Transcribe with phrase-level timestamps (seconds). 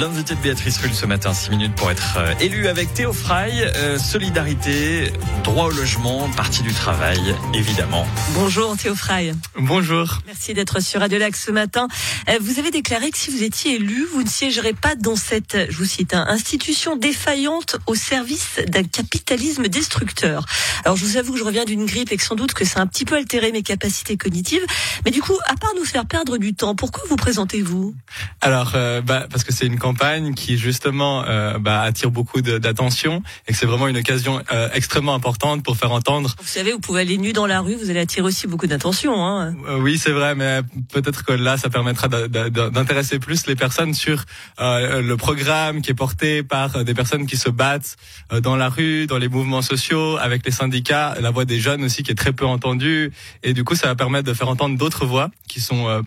[0.00, 3.62] L'invité de Béatrice Rulle ce matin, 6 minutes pour être euh, élu avec Théo Fry.
[3.62, 5.12] Euh, solidarité,
[5.44, 7.20] droit au logement, partie du travail,
[7.54, 8.04] évidemment.
[8.34, 9.30] Bonjour Théo Fry.
[9.56, 10.18] Bonjour.
[10.26, 11.86] Merci d'être sur Radio Lac ce matin.
[12.28, 15.56] Euh, vous avez déclaré que si vous étiez élu, vous ne siégerez pas dans cette,
[15.70, 20.44] je vous cite, hein, institution défaillante au service d'un capitalisme destructeur.
[20.84, 22.80] Alors je vous avoue que je reviens d'une grippe et que sans doute que ça
[22.80, 24.64] a un petit peu altéré mes capacités cognitives.
[25.04, 27.94] Mais du coup, à part nous faire perdre du temps, pourquoi vous présentez-vous?
[28.40, 33.22] Alors, euh, bah, parce que c'est une campagne qui justement euh, bah, attire beaucoup d'attention
[33.46, 36.34] et que c'est vraiment une occasion euh, extrêmement importante pour faire entendre.
[36.40, 39.14] Vous savez, vous pouvez aller nu dans la rue, vous allez attirer aussi beaucoup d'attention.
[39.22, 39.54] Hein.
[39.68, 44.24] Euh, oui, c'est vrai, mais peut-être que là, ça permettra d'intéresser plus les personnes sur
[44.58, 47.96] euh, le programme qui est porté par des personnes qui se battent
[48.40, 52.02] dans la rue, dans les mouvements sociaux, avec les syndicats, la voix des jeunes aussi
[52.02, 53.12] qui est très peu entendue.
[53.42, 56.02] Et du coup, ça va permettre de faire entendre d'autres voix qui sont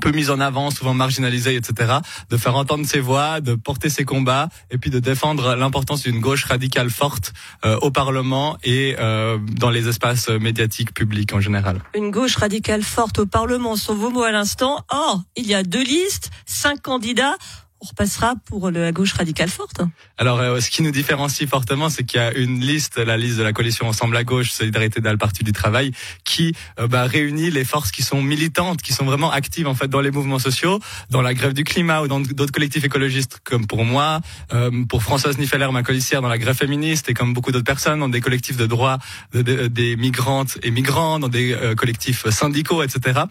[0.00, 1.94] peu mise en avant, souvent marginalisée, etc.,
[2.28, 6.20] de faire entendre ses voix, de porter ses combats, et puis de défendre l'importance d'une
[6.20, 7.32] gauche radicale forte
[7.64, 11.80] euh, au Parlement et euh, dans les espaces médiatiques publics en général.
[11.94, 14.84] Une gauche radicale forte au Parlement, sont vos mots à l'instant.
[14.90, 17.36] Or, il y a deux listes, cinq candidats
[17.80, 19.80] on repassera pour la gauche radicale forte.
[20.18, 23.38] Alors, euh, ce qui nous différencie fortement, c'est qu'il y a une liste, la liste
[23.38, 25.92] de la coalition Ensemble à gauche, Solidarité dans le Parti du Travail,
[26.24, 29.88] qui euh, bah, réunit les forces qui sont militantes, qui sont vraiment actives en fait
[29.88, 30.78] dans les mouvements sociaux,
[31.08, 34.20] dans la grève du climat ou dans d'autres collectifs écologistes comme pour moi,
[34.52, 38.00] euh, pour Françoise Niffeler, ma colissière, dans la grève féministe et comme beaucoup d'autres personnes,
[38.00, 38.98] dans des collectifs de droits
[39.32, 43.22] des migrantes et migrants, dans des collectifs syndicaux, etc.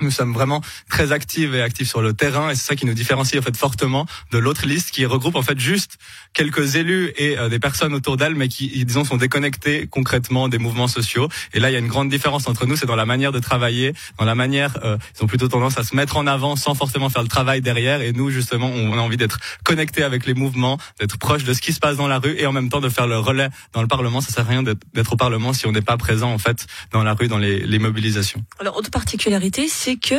[0.00, 2.94] Nous sommes vraiment très actifs et actifs sur le terrain et c'est ça qui nous
[2.94, 5.98] différencie en fait fortement de l'autre liste qui regroupe en fait juste
[6.32, 10.58] quelques élus et euh, des personnes autour d'elle mais qui disons sont déconnectés concrètement des
[10.58, 11.28] mouvements sociaux.
[11.52, 13.38] Et là il y a une grande différence entre nous c'est dans la manière de
[13.38, 16.74] travailler dans la manière euh, ils ont plutôt tendance à se mettre en avant sans
[16.74, 18.00] forcément faire le travail derrière.
[18.00, 21.60] Et nous justement on a envie d'être connectés avec les mouvements d'être proche de ce
[21.60, 23.80] qui se passe dans la rue et en même temps de faire le relais dans
[23.80, 24.20] le parlement.
[24.20, 27.04] Ça sert à rien d'être au parlement si on n'est pas présent en fait dans
[27.04, 28.44] la rue dans les, les mobilisations.
[28.58, 30.14] Alors autre particularité c'est que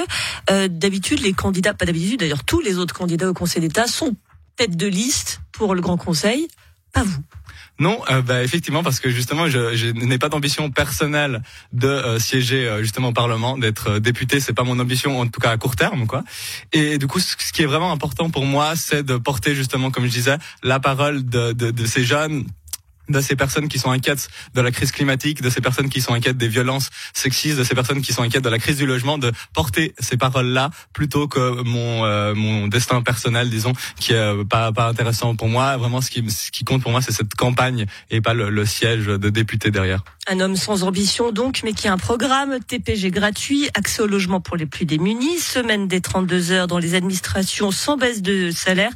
[0.51, 4.15] euh, d'habitude les candidats, pas d'habitude d'ailleurs, tous les autres candidats au Conseil d'État sont
[4.57, 6.47] tête de liste pour le Grand Conseil,
[6.93, 7.23] pas vous.
[7.79, 11.41] Non, euh, bah, effectivement, parce que justement, je, je n'ai pas d'ambition personnelle
[11.73, 14.39] de euh, siéger justement au Parlement, d'être député.
[14.39, 16.23] C'est pas mon ambition, en tout cas à court terme, quoi.
[16.71, 20.05] Et du coup, ce qui est vraiment important pour moi, c'est de porter justement, comme
[20.05, 22.45] je disais, la parole de, de, de ces jeunes
[23.09, 26.13] de ces personnes qui sont inquiètes de la crise climatique, de ces personnes qui sont
[26.13, 29.17] inquiètes des violences sexistes, de ces personnes qui sont inquiètes de la crise du logement,
[29.17, 34.43] de porter ces paroles-là plutôt que mon euh, mon destin personnel, disons, qui est euh,
[34.43, 35.77] pas pas intéressant pour moi.
[35.77, 38.65] Vraiment, ce qui ce qui compte pour moi, c'est cette campagne et pas le, le
[38.65, 40.03] siège de député derrière.
[40.27, 44.41] Un homme sans ambition donc, mais qui a un programme TPG gratuit, accès au logement
[44.41, 48.89] pour les plus démunis, semaine des 32 heures dans les administrations sans baisse de salaire.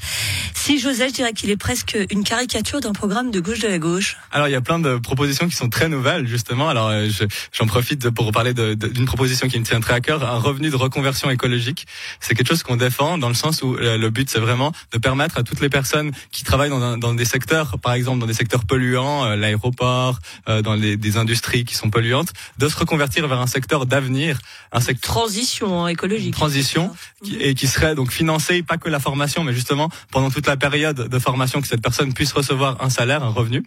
[0.55, 3.77] Si j'osais, je dirais qu'il est presque une caricature d'un programme de gauche de la
[3.77, 4.17] gauche.
[4.31, 6.67] Alors il y a plein de propositions qui sont très nouvelles justement.
[6.67, 7.07] Alors euh,
[7.51, 10.75] j'en profite pour parler d'une proposition qui me tient très à cœur, un revenu de
[10.75, 11.85] reconversion écologique.
[12.19, 14.97] C'est quelque chose qu'on défend dans le sens où euh, le but c'est vraiment de
[14.97, 18.33] permettre à toutes les personnes qui travaillent dans, dans des secteurs, par exemple dans des
[18.33, 23.39] secteurs polluants, euh, l'aéroport, dans les, des industries qui sont polluantes, de se reconvertir vers
[23.39, 24.39] un secteur d'avenir,
[24.71, 26.91] un secteur transition hein, écologique, transition,
[27.23, 30.57] qui, et qui serait donc financé pas que la formation, mais justement pendant toute la
[30.57, 33.63] période de formation que cette personne puisse recevoir un salaire, un revenu,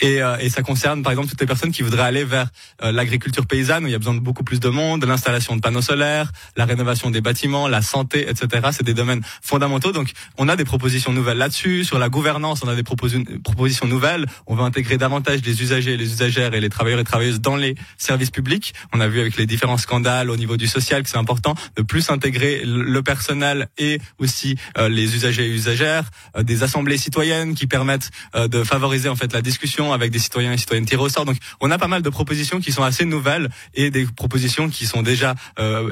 [0.00, 2.48] et, euh, et ça concerne par exemple toutes les personnes qui voudraient aller vers
[2.82, 5.60] euh, l'agriculture paysanne où il y a besoin de beaucoup plus de monde, l'installation de
[5.60, 8.68] panneaux solaires, la rénovation des bâtiments, la santé, etc.
[8.72, 9.92] C'est des domaines fondamentaux.
[9.92, 11.84] Donc on a des propositions nouvelles là-dessus.
[11.84, 14.26] Sur la gouvernance, on a des propositions nouvelles.
[14.46, 17.74] On veut intégrer davantage les usagers, les usagères et les travailleurs et travailleuses dans les
[17.98, 18.74] services publics.
[18.92, 21.82] On a vu avec les différents scandales au niveau du social que c'est important de
[21.82, 27.54] plus intégrer le personnel et aussi euh, les usagers et usagères, euh, des assemblées citoyennes
[27.54, 31.02] qui permettent euh, de favoriser en fait la discussion avec des citoyens et citoyennes tirés
[31.02, 31.24] au sort.
[31.24, 34.86] Donc on a pas mal de propositions qui sont assez nouvelles et des propositions qui
[34.86, 35.34] sont déjà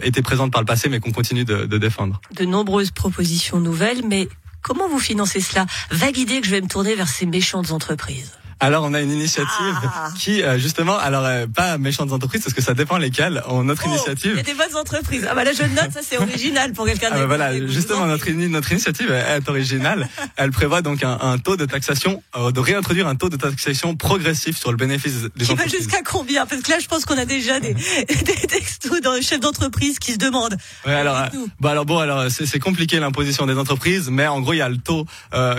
[0.03, 2.21] été présentes par le passé mais qu'on continue de, de défendre.
[2.37, 4.29] De nombreuses propositions nouvelles, mais
[4.63, 5.67] comment vous financez cela?
[5.91, 8.33] Vague idée que je vais me tourner vers ces méchantes entreprises.
[8.65, 10.09] Alors on a une initiative ah.
[10.19, 13.43] qui euh, justement, alors euh, pas méchantes entreprises parce que ça dépend lesquelles.
[13.49, 14.33] On, notre oh, initiative.
[14.33, 15.27] Il y a des bonnes entreprises.
[15.31, 17.11] Ah bah là je note, ça c'est original pour quelqu'un.
[17.13, 20.09] Ah bah voilà, justement notre notre initiative est originale.
[20.37, 23.97] Elle prévoit donc un, un taux de taxation, euh, de réintroduire un taux de taxation
[23.97, 25.73] progressif sur le bénéfice des qui entreprises.
[25.73, 26.47] Qui va jusqu'à combien?
[26.47, 27.75] Parce que là je pense qu'on a déjà des,
[28.09, 30.57] des textos dans chefs d'entreprise qui se demandent.
[30.87, 31.19] Ouais alors,
[31.61, 34.71] bah alors bon alors c'est compliqué l'imposition des entreprises, mais en gros il y a
[34.71, 35.05] le taux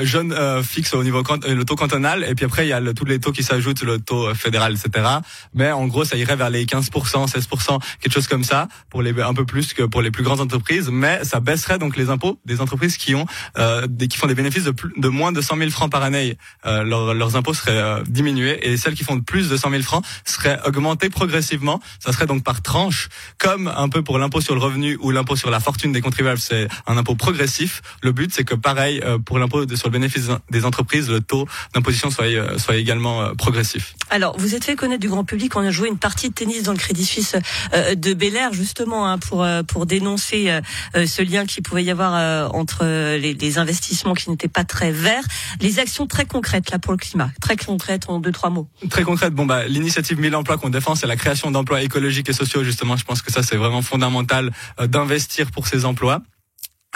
[0.01, 3.05] jeune fixe au niveau le taux cantonal et puis après il y a le tous
[3.05, 5.07] les taux qui s'ajoutent, le taux fédéral, etc.
[5.53, 6.89] Mais en gros, ça irait vers les 15%,
[7.29, 10.41] 16%, quelque chose comme ça, pour les un peu plus que pour les plus grandes
[10.41, 10.89] entreprises.
[10.91, 13.25] Mais ça baisserait donc les impôts des entreprises qui ont
[13.57, 16.03] euh, des, qui font des bénéfices de, plus, de moins de 100 000 francs par
[16.03, 16.37] année.
[16.65, 19.83] Euh, leurs impôts seraient euh, diminués et celles qui font de plus de 100 000
[19.83, 21.79] francs seraient augmentées progressivement.
[21.99, 25.35] Ça serait donc par tranche, comme un peu pour l'impôt sur le revenu ou l'impôt
[25.35, 27.81] sur la fortune des contribuables, c'est un impôt progressif.
[28.01, 31.47] Le but, c'est que pareil euh, pour l'impôt sur le bénéfice des entreprises, le taux
[31.73, 33.95] d'imposition soit, euh, soit également progressif.
[34.11, 35.55] Alors, vous êtes fait connaître du grand public.
[35.55, 37.35] On a joué une partie de tennis dans le Crédit Suisse
[37.73, 40.59] de Bel Air, justement, hein, pour pour dénoncer
[40.93, 42.85] ce lien qui pouvait y avoir entre
[43.17, 45.23] les, les investissements qui n'étaient pas très verts,
[45.61, 48.67] les actions très concrètes là pour le climat, très concrètes en deux trois mots.
[48.89, 49.33] Très concrète.
[49.33, 52.63] Bon bah l'initiative 1000 emplois qu'on défend, c'est la création d'emplois écologiques et sociaux.
[52.63, 56.21] Justement, je pense que ça c'est vraiment fondamental euh, d'investir pour ces emplois.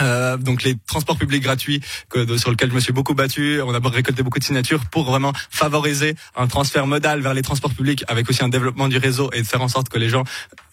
[0.02, 3.74] Euh, donc les transports publics gratuits que, sur lesquels je me suis beaucoup battu, on
[3.74, 8.04] a récolté beaucoup de signatures pour vraiment favoriser un transfert modal vers les transports publics
[8.08, 10.24] avec aussi un développement du réseau et de faire en sorte que les gens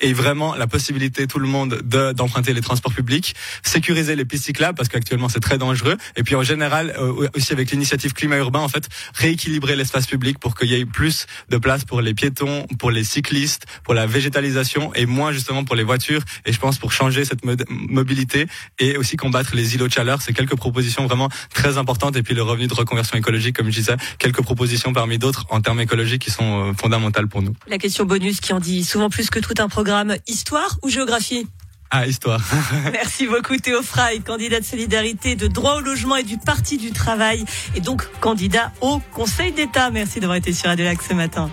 [0.00, 1.80] aient vraiment la possibilité, tout le monde,
[2.14, 5.96] d'emprunter les transports publics, sécuriser les pistes cyclables parce qu'actuellement c'est très dangereux.
[6.16, 10.38] Et puis en général euh, aussi avec l'initiative climat urbain en fait rééquilibrer l'espace public
[10.38, 14.06] pour qu'il y ait plus de place pour les piétons, pour les cyclistes, pour la
[14.06, 16.22] végétalisation et moins justement pour les voitures.
[16.44, 18.46] Et je pense pour changer cette mobilité
[18.78, 20.22] et aussi combattre les îlots de chaleur.
[20.22, 22.16] C'est quelques propositions vraiment très importantes.
[22.16, 25.60] Et puis le revenu de reconversion écologique, comme je disais, quelques propositions parmi d'autres en
[25.60, 27.54] termes écologiques qui sont euh, fondamentales pour nous.
[27.68, 31.46] La question bonus qui en dit souvent plus que tout un programme, histoire ou géographie?
[31.90, 32.40] Ah, histoire.
[32.92, 36.90] Merci beaucoup Théo Frey, candidat de solidarité, de droit au logement et du Parti du
[36.90, 39.90] travail, et donc candidat au Conseil d'État.
[39.90, 41.50] Merci d'avoir été sur Adelac ce matin.